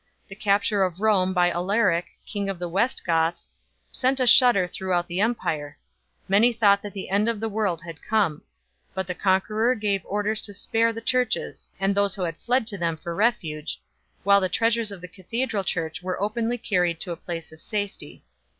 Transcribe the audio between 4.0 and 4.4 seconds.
a